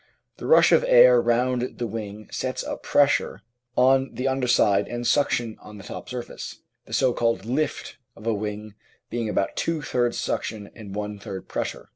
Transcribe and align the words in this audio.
The 0.37 0.47
rush 0.47 0.71
of 0.71 0.83
air 0.87 1.21
round 1.21 1.77
the 1.77 1.85
wing 1.85 2.27
sets 2.31 2.63
up 2.63 2.81
pressure 2.81 3.43
on 3.77 4.15
the 4.15 4.27
under 4.27 4.47
side 4.47 4.87
and 4.87 5.05
suction 5.05 5.57
on 5.59 5.77
the 5.77 5.83
top 5.83 6.09
surface, 6.09 6.63
the 6.87 6.93
so 6.93 7.13
called 7.13 7.45
"lift" 7.45 7.97
of 8.15 8.25
a 8.25 8.33
wing 8.33 8.73
being 9.11 9.29
about 9.29 9.55
two 9.55 9.83
thirds 9.83 10.17
suction 10.19 10.71
and 10.73 10.95
one 10.95 11.19
third 11.19 11.47
pressure. 11.47 11.89